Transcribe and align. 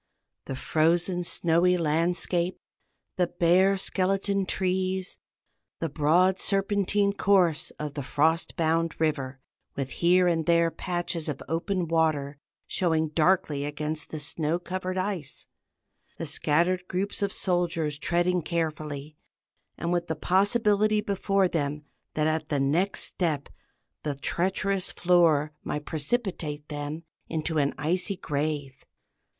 the 0.45 0.55
frozen 0.55 1.23
snowy 1.23 1.77
landscape; 1.77 2.59
the 3.17 3.27
bare 3.27 3.77
skeleton 3.77 4.47
trees; 4.47 5.19
the 5.77 5.89
broad 5.89 6.39
serpentine 6.39 7.13
course 7.13 7.69
of 7.77 7.93
the 7.93 8.01
frost 8.01 8.55
bound 8.55 8.99
river, 8.99 9.39
with 9.75 9.91
here 9.91 10.25
and 10.27 10.47
there 10.47 10.71
patches 10.71 11.29
of 11.29 11.39
open 11.47 11.87
water 11.87 12.39
showing 12.65 13.09
darkly 13.09 13.63
against 13.63 14.09
the 14.09 14.17
snow 14.17 14.57
covered 14.57 14.97
ice; 14.97 15.45
the 16.17 16.25
scattered 16.25 16.87
groups 16.87 17.21
of 17.21 17.31
soldiers 17.31 17.99
treading 17.99 18.41
carefully, 18.41 19.15
and 19.77 19.91
with 19.91 20.07
the 20.07 20.15
possibility 20.15 20.99
before 21.01 21.47
them 21.47 21.85
that 22.15 22.25
at 22.25 22.49
the 22.49 22.59
next 22.59 23.01
step 23.03 23.49
the 24.01 24.15
treacherous 24.15 24.91
floor 24.91 25.53
might 25.63 25.85
precipitate 25.85 26.67
them 26.69 27.03
into 27.29 27.59
an 27.59 27.71
icy 27.77 28.17
grave. 28.17 28.83